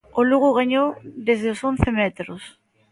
O 0.19 0.21
Lugo 0.29 0.55
gañou 0.59 0.87
desde 1.27 1.47
os 1.53 1.61
once 1.71 1.89
metros. 1.99 2.41